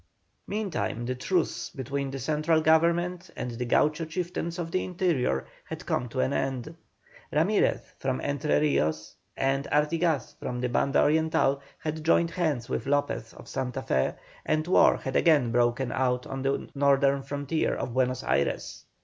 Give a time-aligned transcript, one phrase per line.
[0.47, 5.85] Meantime the truce between the central Government and the Gaucho chieftains of the interior had
[5.85, 6.75] come to an end.
[7.31, 13.31] Ramirez from Entre Rios, and Artigas from the Banda Oriental, had joined hands with Lopez
[13.33, 18.23] of Santa Fé, and war had again broken out on the northern frontier of Buenos
[18.23, 18.85] Ayres.